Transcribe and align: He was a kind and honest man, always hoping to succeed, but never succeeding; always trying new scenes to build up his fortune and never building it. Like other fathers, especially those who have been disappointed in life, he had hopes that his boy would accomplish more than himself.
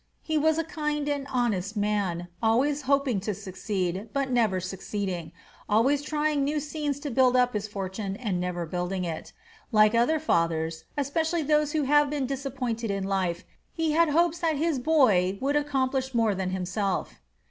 He 0.23 0.35
was 0.35 0.57
a 0.57 0.63
kind 0.63 1.07
and 1.07 1.27
honest 1.31 1.77
man, 1.77 2.27
always 2.41 2.81
hoping 2.89 3.19
to 3.19 3.35
succeed, 3.35 4.09
but 4.13 4.31
never 4.31 4.59
succeeding; 4.59 5.31
always 5.69 6.01
trying 6.01 6.43
new 6.43 6.59
scenes 6.59 6.99
to 7.01 7.11
build 7.11 7.35
up 7.35 7.53
his 7.53 7.67
fortune 7.67 8.15
and 8.15 8.41
never 8.41 8.65
building 8.65 9.03
it. 9.03 9.31
Like 9.71 9.93
other 9.93 10.17
fathers, 10.17 10.85
especially 10.97 11.43
those 11.43 11.73
who 11.73 11.83
have 11.83 12.09
been 12.09 12.25
disappointed 12.25 12.89
in 12.89 13.03
life, 13.03 13.43
he 13.73 13.91
had 13.91 14.09
hopes 14.09 14.39
that 14.39 14.57
his 14.57 14.79
boy 14.79 15.37
would 15.39 15.55
accomplish 15.55 16.15
more 16.15 16.33
than 16.33 16.49
himself. 16.49 17.21